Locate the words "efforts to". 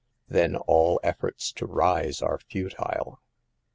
1.03-1.67